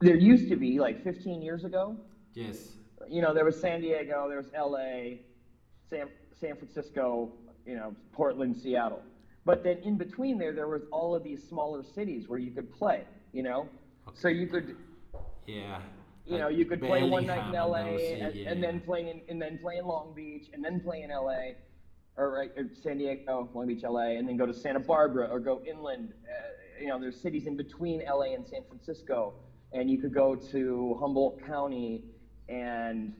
[0.00, 1.96] there used to be like 15 years ago.
[2.34, 2.76] Yes.
[3.08, 5.20] You know, there was San Diego, there was L.A.,
[5.90, 6.08] San
[6.40, 7.32] San Francisco,
[7.66, 9.02] you know, Portland, Seattle.
[9.44, 12.72] But then in between there, there was all of these smaller cities where you could
[12.72, 13.04] play.
[13.32, 13.68] You know,
[14.14, 14.76] so you could
[15.46, 15.80] Yeah.
[16.24, 18.50] you know, you could play one night in LA and, yeah.
[18.50, 21.54] and then play in and then play in Long Beach and then play in LA
[22.16, 25.40] or right or San Diego, Long Beach, LA, and then go to Santa Barbara or
[25.40, 26.12] go inland.
[26.24, 29.34] Uh, you know, there's cities in between LA and San Francisco,
[29.72, 32.04] and you could go to Humboldt County
[32.48, 33.14] and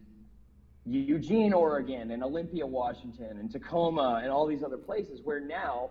[0.86, 5.90] Eugene, Oregon, and Olympia, Washington, and Tacoma, and all these other places where now,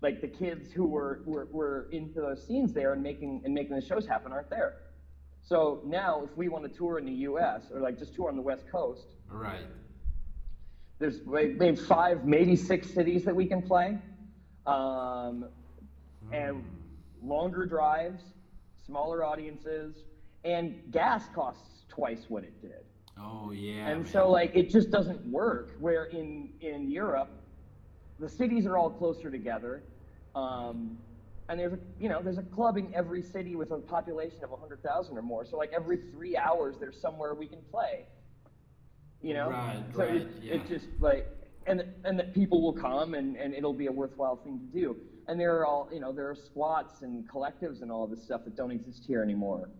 [0.00, 3.76] like the kids who were were, were into those scenes there and making and making
[3.76, 4.76] the shows happen aren't there.
[5.42, 7.64] So now, if we want to tour in the U.S.
[7.72, 9.66] or like just tour on the West Coast, Right.
[10.98, 13.98] There's maybe five, maybe six cities that we can play,
[14.66, 15.46] um,
[16.32, 16.64] and
[17.22, 18.22] longer drives,
[18.86, 19.96] smaller audiences,
[20.44, 22.84] and gas costs twice what it did.
[23.18, 23.88] Oh yeah.
[23.88, 24.12] And man.
[24.12, 25.76] so like it just doesn't work.
[25.80, 27.30] Where in in Europe,
[28.18, 29.82] the cities are all closer together,
[30.34, 30.96] um,
[31.48, 34.50] and there's a you know there's a club in every city with a population of
[34.50, 35.44] 100,000 or more.
[35.44, 38.06] So like every three hours there's somewhere we can play.
[39.24, 40.54] You know, Right, so right, it, yeah.
[40.54, 41.26] it just like
[41.66, 44.96] and and that people will come and and it'll be a worthwhile thing to do.
[45.26, 48.44] And there are all you know there are squats and collectives and all this stuff
[48.44, 49.70] that don't exist here anymore.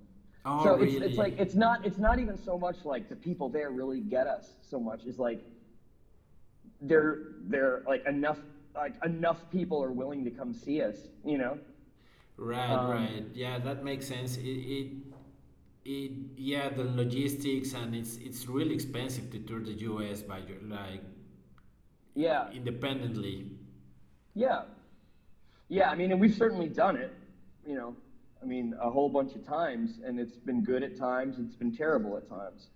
[0.46, 0.96] Oh so really?
[0.96, 4.00] it's, it's like it's not it's not even so much like the people there really
[4.00, 5.40] get us so much It's like
[6.80, 8.38] they're they're like enough
[8.74, 11.58] like enough people are willing to come see us you know
[12.36, 13.24] Right, Um, right.
[13.32, 14.36] Yeah, that makes sense.
[14.38, 14.90] It, it,
[15.84, 20.22] it, yeah, the logistics and it's it's really expensive to tour the U.S.
[20.22, 21.02] by your like
[22.14, 23.50] yeah independently.
[24.34, 24.62] yeah
[25.68, 27.12] yeah i mean and we've certainly done it
[27.66, 27.94] you know
[28.42, 31.74] i mean a whole bunch of times and it's been good at times it's been
[31.74, 32.68] terrible at times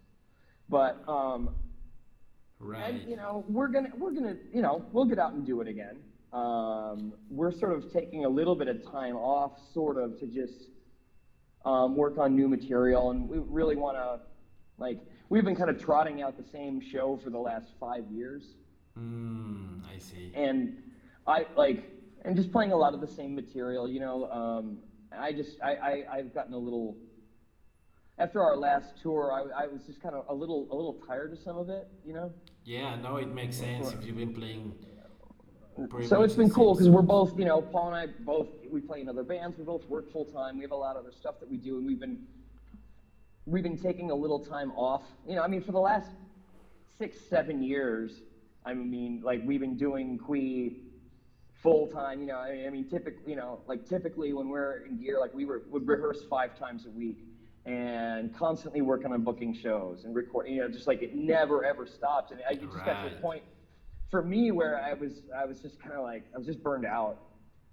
[0.69, 1.51] but um
[2.61, 2.95] Right.
[2.95, 5.69] And you know, we're gonna we're gonna you know we'll get out and do it
[5.69, 5.99] again.
[6.33, 10.69] Um, we're sort of taking a little bit of time off, sort of, to just
[11.69, 14.21] um, work on new material, and we really want to
[14.79, 18.43] like we've been kind of trotting out the same show for the last five years,
[18.99, 20.33] Mm, I see.
[20.35, 20.83] and
[21.27, 21.85] I like
[22.25, 23.89] and just playing a lot of the same material.
[23.89, 24.79] You know, um,
[25.17, 26.97] I just I, I I've gotten a little
[28.19, 29.33] after our last tour.
[29.33, 31.87] I, I was just kind of a little a little tired of some of it.
[32.05, 32.33] You know.
[32.65, 34.75] Yeah, no, it makes sense if you've been playing.
[36.09, 39.01] So it's been cool because we're both, you know, Paul and I both we play
[39.01, 39.57] in other bands.
[39.59, 40.57] We both work full time.
[40.57, 42.19] We have a lot of other stuff that we do, and we've been
[43.47, 45.03] we've been taking a little time off.
[45.27, 46.11] You know, I mean, for the last
[46.99, 48.23] six, seven years,
[48.65, 50.79] I mean, like we've been doing Qui
[51.63, 52.21] full time.
[52.21, 55.21] You know, I mean, I mean, typically, you know, like typically when we're in gear,
[55.21, 57.19] like we were, would rehearse five times a week
[57.67, 60.55] and constantly working on booking shows and recording.
[60.55, 62.33] You know, just like it never ever stopped.
[62.33, 63.13] And I just got to Right.
[63.13, 63.43] a point
[64.11, 66.87] for me where I was, I was just kind of like, I was just burned
[66.87, 67.19] out.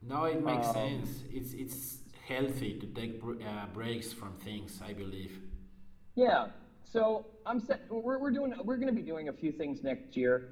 [0.02, 1.24] No, it makes Um, sense.
[1.32, 4.80] It's it's healthy to take uh, breaks from things.
[4.88, 5.40] I believe.
[6.16, 6.48] Yeah.
[6.84, 7.82] So I'm set.
[7.90, 8.54] We're, we're doing.
[8.64, 10.50] We're going to be doing a few things next year,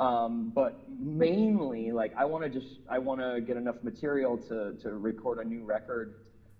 [0.00, 4.74] um, but mainly like I want to just I want to get enough material to
[4.82, 6.14] to record a new record.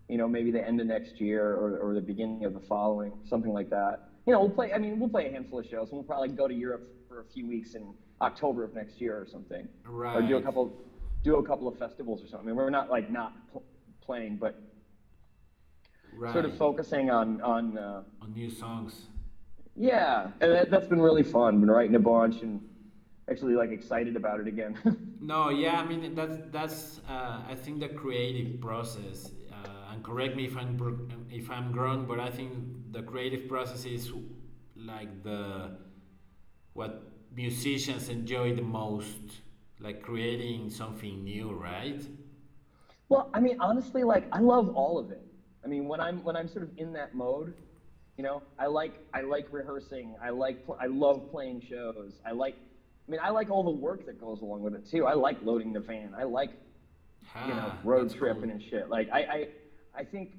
[0.09, 3.13] You know, maybe the end of next year or, or the beginning of the following,
[3.25, 4.11] something like that.
[4.27, 4.73] You know, we'll play.
[4.73, 7.21] I mean, we'll play a handful of shows, and we'll probably go to Europe for
[7.21, 10.17] a few weeks in October of next year or something, Right.
[10.17, 10.73] or do a couple,
[11.23, 12.49] do a couple of festivals or something.
[12.49, 13.63] I mean, we're not like not pl-
[14.01, 14.61] playing, but
[16.13, 16.33] Right.
[16.33, 17.79] sort of focusing on on.
[17.79, 19.09] Uh, on new songs.
[19.77, 21.61] Yeah, and that, that's been really fun.
[21.61, 22.61] Been writing a bunch and
[23.31, 24.77] actually like excited about it again.
[25.23, 29.31] No, yeah, I mean that's that's uh, I think the creative process.
[29.53, 30.71] Uh, and correct me if I'm
[31.31, 32.55] if I'm wrong, but I think
[32.91, 34.11] the creative process is
[34.75, 35.77] like the
[36.73, 36.93] what
[37.35, 39.41] musicians enjoy the most,
[39.79, 42.01] like creating something new, right?
[43.09, 45.25] well, I mean, honestly, like I love all of it.
[45.65, 47.55] I mean, when I'm when I'm sort of in that mode,
[48.17, 50.15] you know, I like I like rehearsing.
[50.23, 52.13] I like pl- I love playing shows.
[52.27, 52.55] I like.
[53.09, 55.07] I mean, I like all the work that goes along with it too.
[55.07, 56.15] I like loading the van.
[56.17, 56.51] I like
[57.47, 58.51] you know Ah, road tripping cool.
[58.53, 58.89] and shit.
[58.89, 59.49] Like I, I
[59.97, 60.35] I think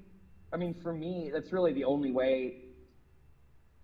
[0.53, 2.55] I mean for me that's really the only way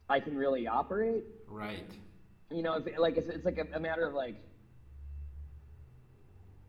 [0.10, 1.26] I can really operate.
[1.50, 1.91] Right.
[2.51, 4.36] You know, it's, like it's, it's like a, a matter of like,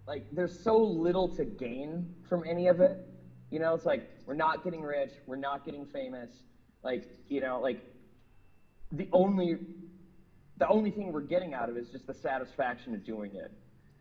[0.06, 2.98] like there's so little to gain from any of it.
[3.50, 6.30] You know, it's like we're not getting rich, we're not getting famous.
[6.82, 7.82] Like, you know, like
[8.92, 9.58] the only,
[10.56, 13.52] the only thing we're getting out of it is just the satisfaction of doing it.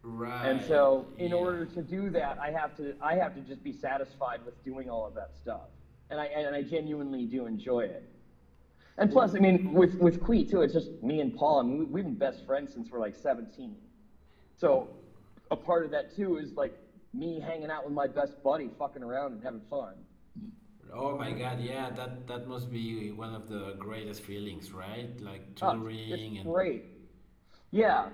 [0.04, 0.48] Right.
[0.50, 1.36] And so, in yeah.
[1.36, 4.90] order to do that, I have to, I have to just be satisfied with doing
[4.90, 5.68] all of that stuff,
[6.10, 8.10] and I, and I genuinely do enjoy it.
[8.98, 11.60] And plus, I mean, with with Qui too, it's just me and Paul.
[11.60, 13.76] I mean, we, we've been best friends since we're like 17.
[14.56, 14.90] So,
[15.52, 16.76] a part of that too is like
[17.14, 19.94] me hanging out with my best buddy, fucking around and having fun.
[20.94, 25.10] Oh my god, yeah, that that must be one of the greatest feelings, right?
[25.22, 26.86] Like Oh, touring it's and great.
[27.72, 28.10] Yeah.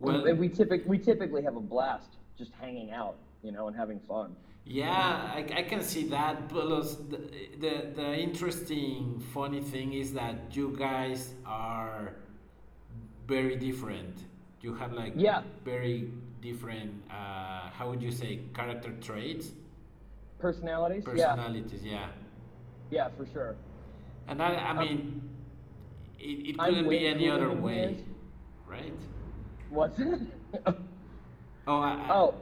[0.00, 3.76] Well- and we typically we typically have a blast just hanging out, you know, and
[3.76, 4.34] having fun.
[4.66, 6.48] Yeah, I, I can see that.
[6.48, 7.18] Plus, the,
[7.60, 12.14] the the interesting, funny thing is that you guys are
[13.28, 14.14] very different.
[14.62, 15.42] You have like Yeah.
[15.64, 16.92] very different.
[17.10, 19.52] Uh, how would you say character traits,
[20.38, 21.04] Personalities?
[21.06, 21.12] Yeah.
[21.34, 21.82] personalities?
[21.84, 22.08] Yeah,
[22.90, 23.56] Yeah, for sure.
[24.28, 25.20] and I I mean,
[26.18, 27.98] it, it couldn't be any other way,
[28.66, 28.96] right?
[29.68, 30.20] What's it?
[31.66, 32.34] Oh, I, I- oh,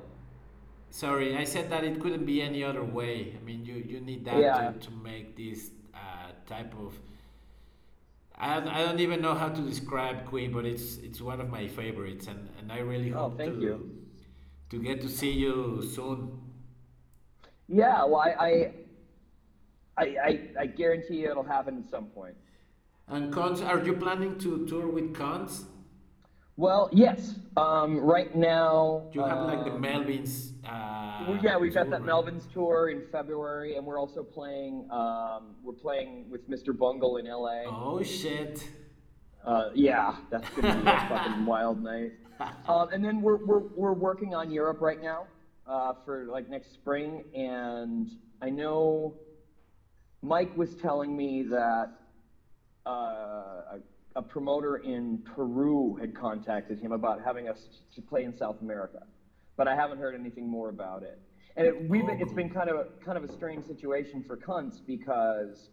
[0.92, 3.34] Sorry, I said that it couldn't be any other way.
[3.40, 4.72] I mean, you, you need that Yeah.
[4.72, 7.00] to, to make this uh, type of.
[8.36, 11.48] I don't, I don't even know how to describe Qui, but it's it's one of
[11.48, 13.90] my favorites, and, and I really Oh, hope to you.
[14.70, 16.38] to get to see you soon.
[17.68, 18.04] yeah.
[18.04, 18.72] Well, I, I,
[19.96, 22.36] I, I, I guarantee you it'll happen at some point.
[23.08, 25.64] And Cunts, are you planning to tour with Cunts?
[26.56, 27.34] Well, yes.
[27.56, 29.08] Um, right now.
[29.12, 30.52] Do you have like the um, Melvins.
[30.64, 32.04] Uh, well, yeah, we've got that?
[32.04, 34.86] Melvin's tour in February, and we're also playing.
[34.90, 36.76] Um, we're playing with Mr.
[36.76, 37.62] Bungle in LA.
[37.66, 38.68] Oh shit!
[39.44, 42.12] Uh, yeah, that's gonna be a fucking wild night.
[42.68, 45.26] Um, and then we're, we're we're working on Europe right now
[45.66, 48.10] uh, for like next spring, and
[48.42, 49.14] I know
[50.20, 51.90] Mike was telling me that
[52.84, 53.78] uh,
[54.14, 59.02] a, promoter in Peru had contacted him about having us to play in South America,
[59.56, 61.20] but I haven't heard anything more about it.
[61.56, 64.36] And it, we've been, it's been kind of a, kind of a strange situation for
[64.36, 65.70] Cunts because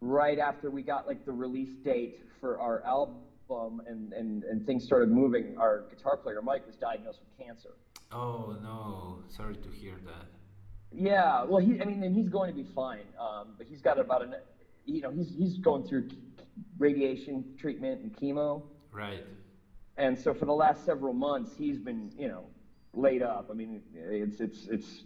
[0.00, 4.84] right after we got like the release date for our album and, and, and things
[4.84, 7.70] started moving, our guitar player Mike was diagnosed with cancer.
[8.12, 9.24] Oh no!
[9.28, 10.26] Sorry to hear that.
[10.92, 13.98] Yeah, well, he, I mean, and he's going to be fine, um, but he's got
[13.98, 14.34] about an,
[14.84, 16.08] you know, he's he's going through
[16.78, 19.24] radiation treatment and chemo, Right.
[19.96, 22.44] and so for the last several months he's been, you know,
[22.92, 23.48] laid up.
[23.50, 25.04] I mean, it's it's it's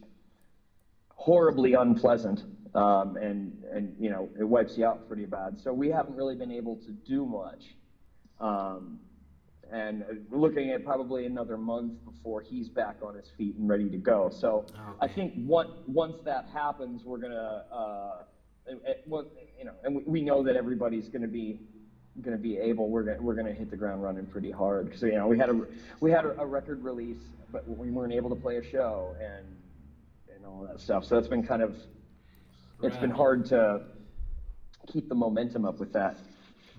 [1.14, 2.44] horribly unpleasant,
[2.74, 5.61] um, and and you know, it wipes you out pretty bad.
[5.61, 7.76] So we haven't really been able to do much.
[8.40, 9.01] Um,
[9.72, 13.98] and looking at probably another month before he's back on his feet and ready to
[13.98, 14.28] go.
[14.28, 14.66] So
[15.01, 18.22] I think what, once that happens, we're gonna, uh,
[18.71, 19.27] Uh, uh, well,
[19.59, 21.61] you know, and we, we know that everybody's gonna be
[22.23, 22.89] going to be able.
[22.91, 24.99] We're gonna, we're going to hit the ground running pretty hard.
[24.99, 25.61] So you know, we had a
[26.01, 29.47] we had a, a record release, but we weren't able to play a show and
[30.35, 31.05] and all that stuff.
[31.05, 31.77] So that's been kind of
[32.83, 33.83] it's been hard to
[34.87, 36.18] keep the momentum up with that.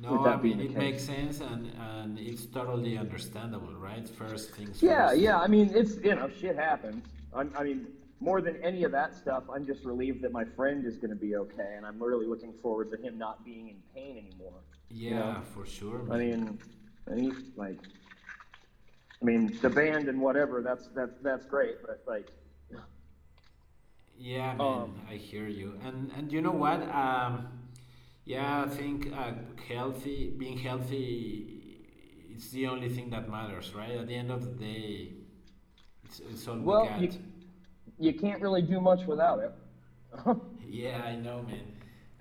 [0.01, 0.77] No, with that I mean it case.
[0.77, 4.07] makes sense and and it's totally understandable, right?
[4.07, 5.21] First things Yeah, first.
[5.21, 5.39] yeah.
[5.39, 7.05] I mean, it's you know, shit happens.
[7.33, 7.87] I'm, I mean,
[8.21, 11.15] more than any of that stuff, I'm just relieved that my friend is going to
[11.15, 14.59] be okay, and I'm really looking forward to him not being in pain anymore.
[14.89, 15.41] Yeah, know?
[15.53, 16.07] for sure.
[16.11, 16.59] I mean,
[17.07, 17.79] and he, like,
[19.21, 20.61] I mean, the band and whatever.
[20.61, 22.27] That's that's that's great, but like,
[24.17, 25.79] Yeah, man, Um, I hear you.
[25.83, 26.81] And and you know what?
[26.93, 27.47] Um,
[28.25, 29.31] yeah, I think uh,
[29.67, 31.81] healthy, being healthy,
[32.29, 33.91] it's the only thing that matters, right?
[33.97, 35.13] At the end of the day,
[36.03, 37.01] it's, it's all well, we got.
[37.01, 37.09] you
[38.01, 39.53] you can't really do much without it.
[40.71, 41.67] Yeah, I know, man.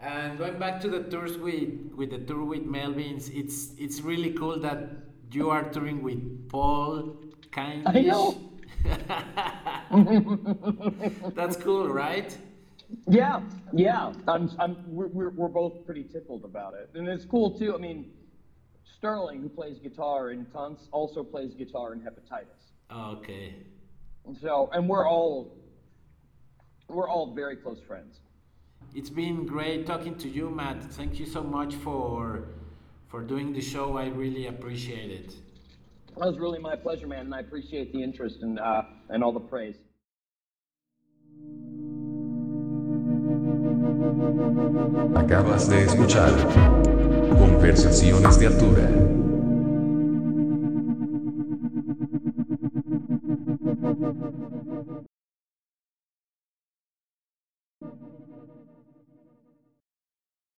[0.00, 4.32] And going back to the tours with with the tour with Melvins, it's it's really
[4.32, 4.88] cool that
[5.30, 7.14] you are touring with Paul
[7.52, 7.94] Kindish.
[7.94, 8.50] I know.
[11.36, 12.36] That's cool, right?
[13.06, 14.12] Yeah, yeah.
[14.26, 17.72] I'm, I'm, we're, we're, we're both pretty tickled about it, and it's cool too.
[17.74, 18.10] I mean,
[18.96, 22.72] Sterling, who plays guitar in Cunts, also plays guitar in Hepatitis.
[22.92, 23.54] Okay.
[24.40, 25.56] So, and we're all,
[26.90, 28.20] we're all very close friends.
[28.94, 30.82] It's been great talking to you, Matt.
[30.82, 32.48] Thank you so much for
[33.08, 33.96] for doing the show.
[33.96, 35.34] I really appreciate it.
[36.16, 39.32] That was really my pleasure, man, and I appreciate the interest and uh, and all
[39.32, 39.76] the praise.
[45.14, 46.32] Acabas de escuchar
[47.38, 49.29] Conversaciones de Altura.